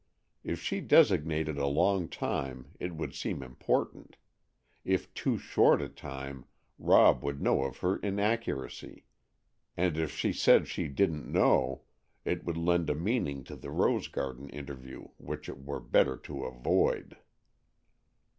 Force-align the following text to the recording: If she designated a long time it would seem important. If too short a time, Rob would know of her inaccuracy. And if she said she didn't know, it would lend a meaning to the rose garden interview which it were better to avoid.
If 0.43 0.59
she 0.59 0.81
designated 0.81 1.59
a 1.59 1.67
long 1.67 2.09
time 2.09 2.71
it 2.79 2.95
would 2.95 3.13
seem 3.13 3.43
important. 3.43 4.17
If 4.83 5.13
too 5.13 5.37
short 5.37 5.79
a 5.79 5.89
time, 5.89 6.45
Rob 6.79 7.21
would 7.21 7.39
know 7.39 7.65
of 7.65 7.77
her 7.85 7.97
inaccuracy. 7.97 9.05
And 9.77 9.97
if 9.99 10.11
she 10.17 10.33
said 10.33 10.67
she 10.67 10.87
didn't 10.87 11.31
know, 11.31 11.83
it 12.25 12.43
would 12.43 12.57
lend 12.57 12.89
a 12.89 12.95
meaning 12.95 13.43
to 13.43 13.55
the 13.55 13.69
rose 13.69 14.07
garden 14.07 14.49
interview 14.49 15.09
which 15.19 15.47
it 15.47 15.63
were 15.63 15.79
better 15.79 16.17
to 16.17 16.45
avoid. 16.45 17.17